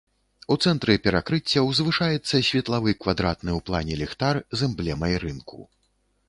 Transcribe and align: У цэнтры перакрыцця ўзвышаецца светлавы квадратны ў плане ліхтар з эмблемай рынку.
У 0.53 0.55
цэнтры 0.67 0.93
перакрыцця 1.07 1.59
ўзвышаецца 1.65 2.35
светлавы 2.49 2.95
квадратны 3.05 3.51
ў 3.57 3.67
плане 3.69 3.93
ліхтар 4.01 4.35
з 4.59 4.67
эмблемай 4.71 5.13
рынку. 5.27 5.61